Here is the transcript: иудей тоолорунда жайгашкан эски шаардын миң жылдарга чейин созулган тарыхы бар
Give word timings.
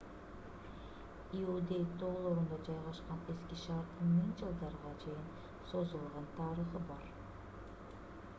иудей 1.39 1.85
тоолорунда 1.99 2.59
жайгашкан 2.69 3.21
эски 3.35 3.59
шаардын 3.65 4.09
миң 4.15 4.33
жылдарга 4.41 4.95
чейин 5.05 5.31
созулган 5.75 6.29
тарыхы 6.41 6.83
бар 6.91 7.09